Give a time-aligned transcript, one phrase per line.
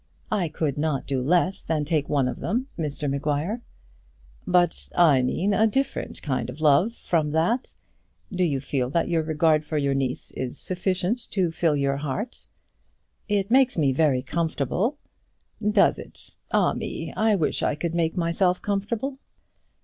[0.31, 3.61] "I could not do less than take one of them, Mr Maguire."
[4.47, 7.75] "But I meant a different kind of love from that.
[8.33, 12.47] Do you feel that your regard for your niece is sufficient to fill your heart?"
[13.29, 14.97] "It makes me very comfortable."
[15.61, 16.33] "Does it?
[16.49, 16.73] Ah!
[16.73, 19.19] me; I wish I could make myself comfortable."